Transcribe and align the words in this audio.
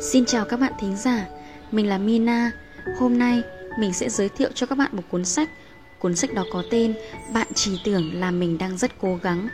Xin 0.00 0.24
chào 0.24 0.44
các 0.44 0.60
bạn 0.60 0.72
thính 0.80 0.96
giả, 0.96 1.26
mình 1.72 1.88
là 1.88 1.98
Mina. 1.98 2.50
Hôm 2.98 3.18
nay 3.18 3.42
mình 3.78 3.92
sẽ 3.92 4.08
giới 4.08 4.28
thiệu 4.28 4.50
cho 4.54 4.66
các 4.66 4.78
bạn 4.78 4.90
một 4.96 5.02
cuốn 5.10 5.24
sách. 5.24 5.50
Cuốn 5.98 6.16
sách 6.16 6.34
đó 6.34 6.44
có 6.52 6.62
tên 6.70 6.94
Bạn 7.32 7.46
chỉ 7.54 7.80
tưởng 7.84 8.20
là 8.20 8.30
mình 8.30 8.58
đang 8.58 8.78
rất 8.78 8.90
cố 9.00 9.18
gắng 9.22 9.48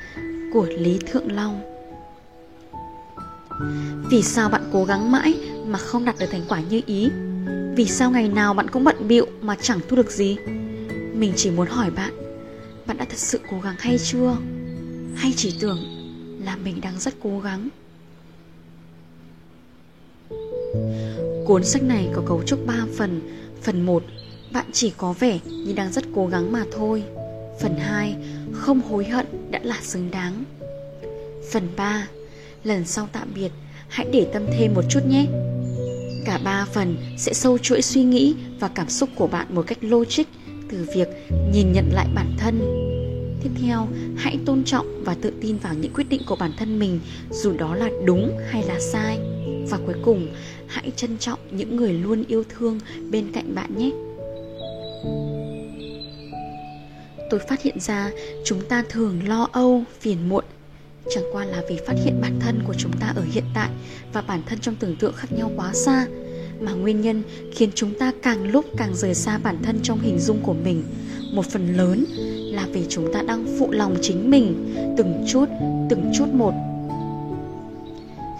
của 0.52 0.66
Lý 0.66 0.98
Thượng 1.06 1.32
Long. 1.32 1.60
Vì 4.10 4.22
sao 4.22 4.48
bạn 4.48 4.62
cố 4.72 4.84
gắng 4.84 5.12
mãi 5.12 5.34
mà 5.66 5.78
không 5.78 6.04
đạt 6.04 6.14
được 6.18 6.26
thành 6.30 6.44
quả 6.48 6.60
như 6.60 6.80
ý? 6.86 7.10
Vì 7.76 7.84
sao 7.84 8.10
ngày 8.10 8.28
nào 8.28 8.54
bạn 8.54 8.70
cũng 8.70 8.84
bận 8.84 9.08
bịu 9.08 9.26
mà 9.40 9.56
chẳng 9.62 9.80
thu 9.88 9.96
được 9.96 10.10
gì? 10.10 10.36
Mình 11.14 11.32
chỉ 11.36 11.50
muốn 11.50 11.68
hỏi 11.68 11.90
bạn, 11.90 12.12
bạn 12.86 12.96
đã 12.96 13.04
thật 13.04 13.18
sự 13.18 13.40
cố 13.50 13.60
gắng 13.60 13.76
hay 13.78 13.98
chưa? 13.98 14.36
Hay 15.16 15.32
chỉ 15.36 15.54
tưởng 15.60 15.78
là 16.44 16.56
mình 16.56 16.80
đang 16.80 16.98
rất 16.98 17.14
cố 17.22 17.40
gắng? 17.40 17.68
Cuốn 21.46 21.64
sách 21.64 21.82
này 21.82 22.08
có 22.14 22.22
cấu 22.26 22.42
trúc 22.42 22.66
3 22.66 22.74
phần 22.96 23.20
Phần 23.62 23.86
1 23.86 24.02
Bạn 24.52 24.66
chỉ 24.72 24.92
có 24.96 25.12
vẻ 25.12 25.38
như 25.46 25.72
đang 25.72 25.92
rất 25.92 26.04
cố 26.14 26.26
gắng 26.26 26.52
mà 26.52 26.64
thôi 26.72 27.02
Phần 27.60 27.76
2 27.78 28.16
Không 28.52 28.80
hối 28.80 29.04
hận 29.04 29.26
đã 29.50 29.60
là 29.62 29.78
xứng 29.82 30.10
đáng 30.10 30.44
Phần 31.52 31.68
3 31.76 32.08
Lần 32.64 32.84
sau 32.84 33.08
tạm 33.12 33.28
biệt 33.34 33.50
Hãy 33.88 34.06
để 34.12 34.26
tâm 34.32 34.46
thêm 34.58 34.74
một 34.74 34.82
chút 34.88 35.00
nhé 35.08 35.26
Cả 36.24 36.40
ba 36.44 36.66
phần 36.72 36.96
sẽ 37.18 37.32
sâu 37.32 37.58
chuỗi 37.58 37.82
suy 37.82 38.02
nghĩ 38.02 38.34
và 38.60 38.68
cảm 38.68 38.88
xúc 38.88 39.08
của 39.16 39.26
bạn 39.26 39.46
một 39.54 39.64
cách 39.66 39.78
logic 39.80 40.24
từ 40.72 40.86
việc 40.94 41.08
nhìn 41.52 41.72
nhận 41.72 41.90
lại 41.92 42.06
bản 42.14 42.32
thân. 42.38 42.60
Tiếp 43.42 43.50
theo, 43.62 43.88
hãy 44.16 44.38
tôn 44.46 44.64
trọng 44.64 45.04
và 45.04 45.16
tự 45.22 45.32
tin 45.40 45.56
vào 45.56 45.74
những 45.74 45.92
quyết 45.92 46.08
định 46.08 46.22
của 46.26 46.36
bản 46.36 46.50
thân 46.58 46.78
mình 46.78 47.00
dù 47.30 47.52
đó 47.58 47.74
là 47.74 47.88
đúng 48.04 48.38
hay 48.50 48.62
là 48.62 48.80
sai. 48.80 49.31
Và 49.70 49.78
cuối 49.86 49.94
cùng, 50.04 50.28
hãy 50.66 50.92
trân 50.96 51.18
trọng 51.18 51.38
những 51.50 51.76
người 51.76 51.92
luôn 51.92 52.24
yêu 52.28 52.44
thương 52.48 52.80
bên 53.10 53.32
cạnh 53.32 53.54
bạn 53.54 53.78
nhé. 53.78 53.90
Tôi 57.30 57.40
phát 57.48 57.62
hiện 57.62 57.80
ra 57.80 58.10
chúng 58.44 58.60
ta 58.68 58.84
thường 58.88 59.28
lo 59.28 59.48
âu 59.52 59.82
phiền 60.00 60.28
muộn. 60.28 60.44
Chẳng 61.14 61.24
qua 61.32 61.44
là 61.44 61.62
vì 61.68 61.78
phát 61.86 61.94
hiện 62.04 62.20
bản 62.20 62.40
thân 62.40 62.62
của 62.66 62.74
chúng 62.78 62.92
ta 63.00 63.12
ở 63.16 63.22
hiện 63.32 63.44
tại 63.54 63.70
và 64.12 64.22
bản 64.22 64.42
thân 64.46 64.58
trong 64.58 64.74
tưởng 64.74 64.96
tượng 64.96 65.14
khác 65.16 65.28
nhau 65.36 65.50
quá 65.56 65.72
xa 65.74 66.06
mà 66.60 66.72
nguyên 66.72 67.00
nhân 67.00 67.22
khiến 67.52 67.70
chúng 67.74 67.98
ta 67.98 68.12
càng 68.22 68.50
lúc 68.50 68.64
càng 68.76 68.94
rời 68.94 69.14
xa 69.14 69.38
bản 69.38 69.56
thân 69.62 69.80
trong 69.82 70.00
hình 70.00 70.18
dung 70.18 70.40
của 70.42 70.52
mình. 70.52 70.82
Một 71.32 71.46
phần 71.46 71.76
lớn 71.76 72.04
là 72.52 72.66
vì 72.72 72.86
chúng 72.88 73.12
ta 73.12 73.22
đang 73.22 73.46
phụ 73.58 73.72
lòng 73.72 73.96
chính 74.02 74.30
mình 74.30 74.74
từng 74.96 75.24
chút 75.28 75.48
từng 75.90 76.12
chút 76.14 76.26
một 76.32 76.71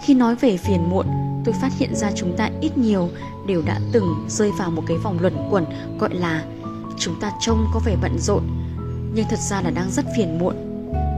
khi 0.03 0.13
nói 0.13 0.35
về 0.35 0.57
phiền 0.57 0.89
muộn, 0.89 1.07
tôi 1.45 1.55
phát 1.61 1.71
hiện 1.77 1.95
ra 1.95 2.11
chúng 2.15 2.37
ta 2.37 2.49
ít 2.61 2.77
nhiều 2.77 3.09
đều 3.47 3.61
đã 3.65 3.79
từng 3.91 4.25
rơi 4.29 4.51
vào 4.59 4.71
một 4.71 4.83
cái 4.87 4.97
vòng 4.97 5.17
luẩn 5.21 5.33
quẩn, 5.49 5.65
gọi 5.99 6.15
là 6.15 6.43
chúng 6.97 7.19
ta 7.19 7.31
trông 7.41 7.67
có 7.73 7.79
vẻ 7.85 7.95
bận 8.01 8.19
rộn, 8.19 8.43
nhưng 9.15 9.25
thật 9.29 9.39
ra 9.39 9.61
là 9.61 9.69
đang 9.69 9.91
rất 9.91 10.05
phiền 10.17 10.39
muộn. 10.39 10.55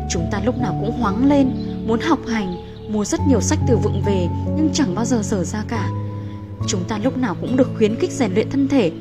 Chúng 0.09 0.27
ta 0.31 0.41
lúc 0.45 0.57
nào 0.57 0.77
cũng 0.81 1.01
hoáng 1.01 1.29
lên, 1.29 1.51
muốn 1.87 1.99
học 2.01 2.19
hành, 2.27 2.55
mua 2.89 3.05
rất 3.05 3.19
nhiều 3.27 3.41
sách 3.41 3.59
từ 3.67 3.77
vựng 3.77 4.01
về, 4.05 4.27
nhưng 4.55 4.69
chẳng 4.73 4.95
bao 4.95 5.05
giờ 5.05 5.21
dở 5.23 5.43
ra 5.43 5.63
cả. 5.67 5.89
Chúng 6.67 6.83
ta 6.87 6.97
lúc 6.97 7.17
nào 7.17 7.35
cũng 7.41 7.57
được 7.57 7.69
khuyến 7.77 7.95
khích 7.95 8.11
rèn 8.11 8.33
luyện 8.33 8.49
thân 8.49 8.67
thể, 8.67 8.91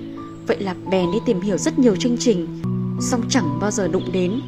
vậy 0.46 0.60
là 0.60 0.74
bèn 0.90 1.12
đi 1.12 1.18
tìm 1.26 1.40
hiểu 1.40 1.58
rất 1.58 1.78
nhiều 1.78 1.96
chương 1.96 2.16
trình, 2.20 2.62
song 3.10 3.22
chẳng 3.28 3.58
bao 3.60 3.70
giờ 3.70 3.88
đụng 3.88 4.12
đến. 4.12 4.40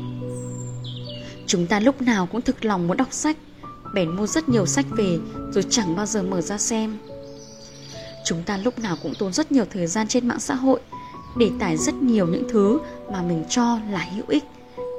Chúng 1.47 1.67
ta 1.67 1.81
lúc 1.81 2.03
nào 2.03 2.27
cũng 2.27 2.43
thực 2.43 2.65
lòng 2.65 2.89
muốn 2.89 2.97
đọc 2.97 3.09
sách 3.11 3.37
bèn 3.95 4.17
mua 4.17 4.27
rất 4.27 4.49
nhiều 4.49 4.67
sách 4.67 4.87
về, 4.91 5.19
rồi 5.53 5.65
chẳng 5.71 5.97
bao 5.97 6.07
giờ 6.07 6.23
mở 6.23 6.41
ra 6.41 6.59
xem. 6.59 6.99
Chúng 8.25 8.43
ta 8.43 8.57
lúc 8.57 8.79
nào 8.79 8.97
cũng 9.03 9.15
tốn 9.19 9.33
rất 9.33 9.53
nhiều 9.53 9.65
thời 9.71 9.87
gian 9.87 10.09
trên 10.09 10.29
mạng 10.29 10.41
xã 10.41 10.55
hội, 10.55 10.81
để 11.39 11.51
tải 11.59 11.77
rất 11.77 11.95
nhiều 11.95 12.27
những 12.27 12.49
thứ 12.49 12.79
mà 13.13 13.23
mình 13.23 13.45
cho 13.49 13.79
là 13.91 14.09
hữu 14.15 14.25
ích. 14.29 14.45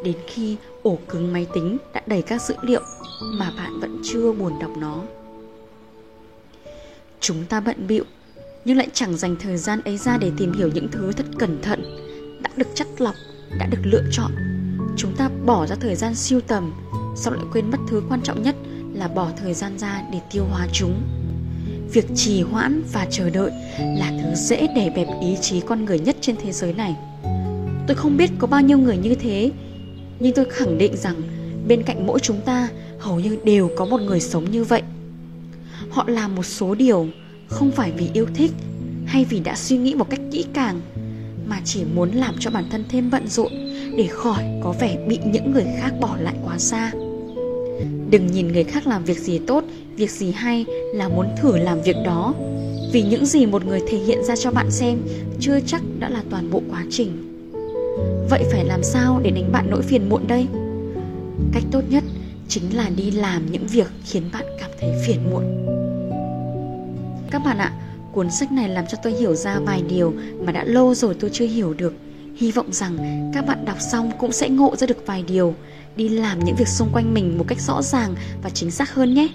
Đến 0.03 0.15
khi 0.27 0.57
ổ 0.83 0.97
cứng 1.09 1.33
máy 1.33 1.47
tính 1.53 1.77
đã 1.93 2.01
đầy 2.05 2.21
các 2.21 2.41
dữ 2.41 2.55
liệu 2.61 2.81
mà 3.21 3.51
bạn 3.57 3.79
vẫn 3.79 4.01
chưa 4.03 4.31
buồn 4.31 4.53
đọc 4.59 4.71
nó. 4.77 5.01
Chúng 7.19 7.45
ta 7.45 7.59
bận 7.59 7.87
bịu, 7.87 8.03
nhưng 8.65 8.77
lại 8.77 8.87
chẳng 8.93 9.17
dành 9.17 9.35
thời 9.39 9.57
gian 9.57 9.81
ấy 9.81 9.97
ra 9.97 10.17
để 10.17 10.31
tìm 10.37 10.53
hiểu 10.53 10.69
những 10.73 10.87
thứ 10.91 11.11
thật 11.11 11.25
cẩn 11.39 11.61
thận, 11.61 11.83
đã 12.41 12.49
được 12.55 12.67
chắt 12.75 12.87
lọc, 12.97 13.15
đã 13.59 13.65
được 13.65 13.81
lựa 13.83 14.03
chọn. 14.11 14.31
Chúng 14.97 15.15
ta 15.15 15.29
bỏ 15.45 15.65
ra 15.67 15.75
thời 15.75 15.95
gian 15.95 16.15
siêu 16.15 16.39
tầm 16.47 16.73
sau 17.15 17.33
lại 17.33 17.43
quên 17.53 17.71
mất 17.71 17.77
thứ 17.89 18.01
quan 18.09 18.21
trọng 18.21 18.43
nhất 18.43 18.55
là 18.97 19.07
bỏ 19.07 19.29
thời 19.37 19.53
gian 19.53 19.77
ra 19.77 20.03
để 20.11 20.19
tiêu 20.31 20.45
hóa 20.45 20.67
chúng. 20.73 21.01
Việc 21.93 22.05
trì 22.15 22.41
hoãn 22.41 22.83
và 22.93 23.07
chờ 23.11 23.29
đợi 23.29 23.51
là 23.79 24.13
thứ 24.21 24.35
dễ 24.35 24.67
đè 24.75 24.89
bẹp 24.89 25.07
ý 25.21 25.37
chí 25.41 25.61
con 25.61 25.85
người 25.85 25.99
nhất 25.99 26.15
trên 26.21 26.35
thế 26.43 26.51
giới 26.51 26.73
này. 26.73 26.95
Tôi 27.87 27.95
không 27.95 28.17
biết 28.17 28.29
có 28.39 28.47
bao 28.47 28.61
nhiêu 28.61 28.77
người 28.77 28.97
như 28.97 29.15
thế, 29.15 29.51
nhưng 30.19 30.33
tôi 30.33 30.45
khẳng 30.49 30.77
định 30.77 30.97
rằng 30.97 31.15
bên 31.67 31.83
cạnh 31.83 32.07
mỗi 32.07 32.19
chúng 32.19 32.41
ta, 32.41 32.69
hầu 32.99 33.19
như 33.19 33.37
đều 33.43 33.69
có 33.77 33.85
một 33.85 34.01
người 34.01 34.19
sống 34.19 34.51
như 34.51 34.63
vậy. 34.63 34.81
Họ 35.89 36.05
làm 36.07 36.35
một 36.35 36.45
số 36.45 36.75
điều 36.75 37.07
không 37.47 37.71
phải 37.71 37.91
vì 37.91 38.09
yêu 38.13 38.25
thích 38.35 38.51
hay 39.05 39.25
vì 39.25 39.39
đã 39.39 39.55
suy 39.55 39.77
nghĩ 39.77 39.95
một 39.95 40.09
cách 40.09 40.19
kỹ 40.31 40.45
càng, 40.53 40.81
mà 41.47 41.61
chỉ 41.65 41.83
muốn 41.95 42.11
làm 42.11 42.35
cho 42.39 42.51
bản 42.51 42.63
thân 42.71 42.83
thêm 42.89 43.09
bận 43.11 43.27
rộn 43.27 43.51
để 43.97 44.07
khỏi 44.07 44.43
có 44.63 44.73
vẻ 44.79 44.97
bị 45.07 45.19
những 45.25 45.51
người 45.51 45.65
khác 45.79 45.93
bỏ 46.01 46.17
lại 46.19 46.35
quá 46.45 46.57
xa 46.57 46.91
đừng 48.09 48.27
nhìn 48.27 48.47
người 48.47 48.63
khác 48.63 48.87
làm 48.87 49.03
việc 49.03 49.19
gì 49.19 49.39
tốt, 49.39 49.63
việc 49.95 50.11
gì 50.11 50.31
hay 50.31 50.65
là 50.93 51.07
muốn 51.09 51.27
thử 51.41 51.57
làm 51.57 51.81
việc 51.81 51.95
đó. 52.05 52.33
Vì 52.91 53.01
những 53.01 53.25
gì 53.25 53.45
một 53.45 53.65
người 53.65 53.81
thể 53.87 53.97
hiện 53.97 54.23
ra 54.23 54.35
cho 54.35 54.51
bạn 54.51 54.71
xem, 54.71 54.97
chưa 55.39 55.59
chắc 55.65 55.81
đã 55.99 56.09
là 56.09 56.23
toàn 56.29 56.51
bộ 56.51 56.61
quá 56.69 56.85
trình. 56.89 57.11
Vậy 58.29 58.43
phải 58.51 58.65
làm 58.65 58.83
sao 58.83 59.19
để 59.23 59.31
đánh 59.31 59.51
bạn 59.51 59.67
nỗi 59.69 59.81
phiền 59.81 60.09
muộn 60.09 60.27
đây? 60.27 60.47
Cách 61.53 61.63
tốt 61.71 61.81
nhất 61.89 62.03
chính 62.47 62.77
là 62.77 62.89
đi 62.95 63.11
làm 63.11 63.51
những 63.51 63.67
việc 63.67 63.87
khiến 64.05 64.23
bạn 64.33 64.45
cảm 64.59 64.71
thấy 64.79 64.89
phiền 65.05 65.19
muộn. 65.31 65.43
Các 67.31 67.41
bạn 67.45 67.57
ạ, 67.57 67.71
cuốn 68.13 68.31
sách 68.31 68.51
này 68.51 68.69
làm 68.69 68.85
cho 68.91 68.97
tôi 69.03 69.13
hiểu 69.13 69.35
ra 69.35 69.59
vài 69.59 69.83
điều 69.89 70.13
mà 70.45 70.51
đã 70.51 70.63
lâu 70.63 70.95
rồi 70.95 71.15
tôi 71.19 71.29
chưa 71.33 71.45
hiểu 71.45 71.73
được 71.73 71.93
hy 72.37 72.51
vọng 72.51 72.73
rằng 72.73 72.97
các 73.33 73.45
bạn 73.45 73.65
đọc 73.65 73.77
xong 73.91 74.11
cũng 74.19 74.31
sẽ 74.31 74.49
ngộ 74.49 74.75
ra 74.75 74.87
được 74.87 75.05
vài 75.05 75.23
điều. 75.27 75.55
Đi 75.95 76.09
làm 76.09 76.39
những 76.39 76.55
việc 76.55 76.67
xung 76.67 76.89
quanh 76.93 77.13
mình 77.13 77.37
một 77.37 77.45
cách 77.47 77.61
rõ 77.61 77.81
ràng 77.81 78.15
và 78.43 78.49
chính 78.49 78.71
xác 78.71 78.93
hơn 78.93 79.13
nhé. 79.13 79.27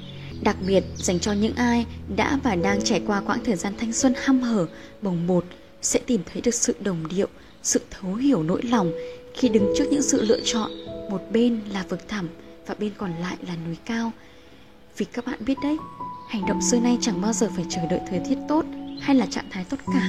Đặc 0.42 0.56
biệt, 0.66 0.84
dành 0.96 1.18
cho 1.20 1.32
những 1.32 1.54
ai 1.54 1.86
đã 2.16 2.38
và 2.42 2.54
đang 2.54 2.82
trải 2.84 3.02
qua 3.06 3.20
quãng 3.20 3.44
thời 3.44 3.56
gian 3.56 3.72
thanh 3.78 3.92
xuân 3.92 4.14
hăm 4.24 4.40
hở, 4.40 4.66
bồng 5.02 5.26
bột, 5.26 5.44
sẽ 5.82 6.00
tìm 6.06 6.20
thấy 6.32 6.42
được 6.42 6.54
sự 6.54 6.74
đồng 6.80 7.08
điệu, 7.16 7.28
sự 7.62 7.80
thấu 7.90 8.14
hiểu 8.14 8.42
nỗi 8.42 8.62
lòng 8.62 8.92
khi 9.34 9.48
đứng 9.48 9.72
trước 9.78 9.84
những 9.90 10.02
sự 10.02 10.22
lựa 10.22 10.40
chọn, 10.44 10.70
một 11.10 11.20
bên 11.32 11.60
là 11.72 11.84
vực 11.88 12.08
thẳm 12.08 12.28
và 12.66 12.74
bên 12.78 12.92
còn 12.98 13.10
lại 13.20 13.36
là 13.46 13.56
núi 13.66 13.76
cao. 13.84 14.12
Vì 14.96 15.04
các 15.04 15.26
bạn 15.26 15.38
biết 15.46 15.54
đấy, 15.62 15.76
hành 16.28 16.46
động 16.46 16.62
xưa 16.62 16.80
nay 16.80 16.98
chẳng 17.00 17.20
bao 17.20 17.32
giờ 17.32 17.48
phải 17.56 17.64
chờ 17.68 17.80
đợi 17.90 18.00
thời 18.10 18.20
tiết 18.28 18.38
tốt 18.48 18.64
hay 19.00 19.16
là 19.16 19.26
trạng 19.26 19.50
thái 19.50 19.64
tốt 19.64 19.76
cả. 19.86 20.08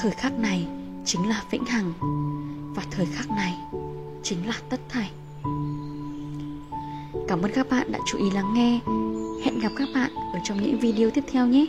Thời 0.00 0.10
khắc 0.10 0.38
này 0.38 0.66
chính 1.04 1.28
là 1.28 1.42
vĩnh 1.50 1.64
hằng. 1.64 1.92
Và 2.74 2.82
thời 2.90 3.06
khắc 3.06 3.30
này 3.30 3.54
chính 4.22 4.46
là 4.46 4.54
tất 4.70 4.80
thảy. 4.88 5.10
Cảm 7.28 7.42
ơn 7.42 7.52
các 7.54 7.66
bạn 7.70 7.92
đã 7.92 7.98
chú 8.06 8.18
ý 8.18 8.30
lắng 8.30 8.54
nghe. 8.54 8.80
Hẹn 9.44 9.58
gặp 9.58 9.72
các 9.78 9.88
bạn 9.94 10.10
ở 10.14 10.38
trong 10.44 10.62
những 10.62 10.78
video 10.80 11.10
tiếp 11.10 11.24
theo 11.32 11.46
nhé. 11.46 11.66